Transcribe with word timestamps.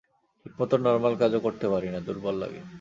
ঠিকমত 0.39 0.71
নরমাল 0.83 1.13
কাজও 1.17 1.39
করতে 1.39 1.65
পারি 1.67 1.87
না, 1.93 1.99
দুর্বল 1.99 2.35
লাগে। 2.41 2.61